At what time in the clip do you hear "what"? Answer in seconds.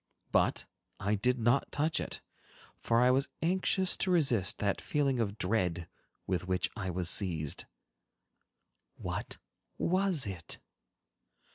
8.95-9.37